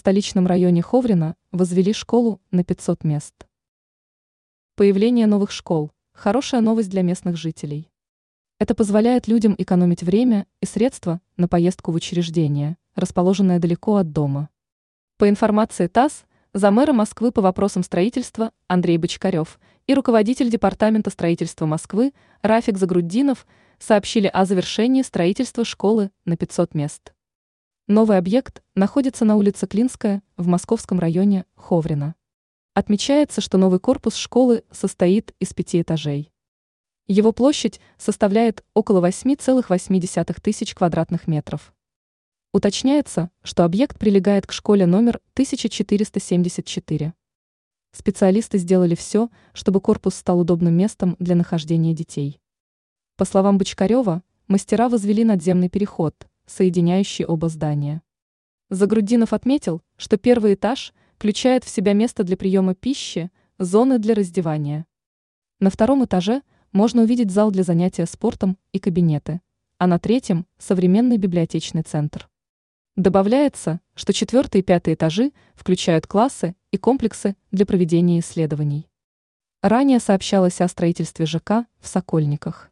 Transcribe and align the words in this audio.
столичном 0.00 0.46
районе 0.46 0.80
Ховрина 0.80 1.36
возвели 1.52 1.92
школу 1.92 2.40
на 2.50 2.64
500 2.64 3.04
мест. 3.04 3.34
Появление 4.74 5.26
новых 5.26 5.50
школ– 5.50 5.92
хорошая 6.14 6.62
новость 6.62 6.88
для 6.88 7.02
местных 7.02 7.36
жителей. 7.36 7.90
Это 8.58 8.74
позволяет 8.74 9.28
людям 9.28 9.54
экономить 9.58 10.02
время 10.02 10.46
и 10.62 10.66
средства 10.66 11.20
на 11.36 11.48
поездку 11.48 11.92
в 11.92 11.96
учреждение, 11.96 12.78
расположенное 12.94 13.58
далеко 13.58 13.96
от 13.96 14.10
дома. 14.10 14.48
По 15.18 15.28
информации 15.28 15.86
ТАСС, 15.86 16.24
за 16.54 16.70
мэра 16.70 16.94
Москвы 16.94 17.30
по 17.30 17.42
вопросам 17.42 17.82
строительства 17.82 18.52
Андрей 18.68 18.96
Бочкарев 18.96 19.60
и 19.86 19.92
руководитель 19.92 20.48
Департамента 20.48 21.10
строительства 21.10 21.66
Москвы 21.66 22.14
Рафик 22.40 22.78
Загруддинов 22.78 23.46
сообщили 23.78 24.28
о 24.28 24.46
завершении 24.46 25.02
строительства 25.02 25.66
школы 25.66 26.10
на 26.24 26.38
500 26.38 26.74
мест. 26.74 27.12
Новый 27.90 28.18
объект 28.18 28.62
находится 28.76 29.24
на 29.24 29.34
улице 29.34 29.66
Клинская 29.66 30.22
в 30.36 30.46
московском 30.46 31.00
районе 31.00 31.44
Ховрина. 31.56 32.14
Отмечается, 32.72 33.40
что 33.40 33.58
новый 33.58 33.80
корпус 33.80 34.14
школы 34.14 34.62
состоит 34.70 35.34
из 35.40 35.52
пяти 35.54 35.82
этажей. 35.82 36.30
Его 37.08 37.32
площадь 37.32 37.80
составляет 37.98 38.64
около 38.74 39.04
8,8 39.04 40.40
тысяч 40.40 40.72
квадратных 40.72 41.26
метров. 41.26 41.74
Уточняется, 42.52 43.32
что 43.42 43.64
объект 43.64 43.98
прилегает 43.98 44.46
к 44.46 44.52
школе 44.52 44.86
номер 44.86 45.20
1474. 45.32 47.12
Специалисты 47.90 48.58
сделали 48.58 48.94
все, 48.94 49.30
чтобы 49.52 49.80
корпус 49.80 50.14
стал 50.14 50.38
удобным 50.38 50.76
местом 50.76 51.16
для 51.18 51.34
нахождения 51.34 51.92
детей. 51.92 52.40
По 53.16 53.24
словам 53.24 53.58
Бочкарева, 53.58 54.22
мастера 54.46 54.88
возвели 54.88 55.24
надземный 55.24 55.68
переход, 55.68 56.29
соединяющий 56.50 57.24
оба 57.24 57.48
здания. 57.48 58.02
Загрудинов 58.68 59.32
отметил, 59.32 59.82
что 59.96 60.16
первый 60.16 60.54
этаж 60.54 60.92
включает 61.16 61.64
в 61.64 61.68
себя 61.68 61.92
место 61.92 62.24
для 62.24 62.36
приема 62.36 62.74
пищи, 62.74 63.30
зоны 63.58 63.98
для 63.98 64.14
раздевания. 64.14 64.86
На 65.60 65.70
втором 65.70 66.04
этаже– 66.04 66.42
можно 66.72 67.02
увидеть 67.02 67.30
зал 67.30 67.50
для 67.50 67.64
занятия 67.64 68.06
спортом 68.06 68.56
и 68.72 68.78
кабинеты, 68.78 69.40
а 69.78 69.86
на 69.86 69.98
третьем– 69.98 70.46
современный 70.58 71.16
библиотечный 71.16 71.82
центр. 71.82 72.28
Добавляется, 72.96 73.80
что 73.94 74.12
четвертый 74.12 74.60
и 74.60 74.64
пятый 74.64 74.94
этажи 74.94 75.32
включают 75.54 76.06
классы 76.06 76.54
и 76.70 76.76
комплексы 76.76 77.36
для 77.50 77.66
проведения 77.66 78.20
исследований. 78.20 78.88
Ранее 79.62 80.00
сообщалось 80.00 80.60
о 80.60 80.68
строительстве 80.68 81.26
ЖК 81.26 81.66
в 81.80 81.88
Сокольниках. 81.88 82.69